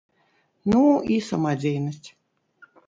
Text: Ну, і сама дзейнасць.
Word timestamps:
Ну, 0.73 0.79
і 1.17 1.21
сама 1.29 1.55
дзейнасць. 1.63 2.09